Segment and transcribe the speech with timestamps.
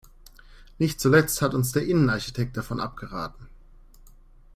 [0.79, 3.47] Nicht zuletzt hat uns der Innenarchitekt davon abgeraten.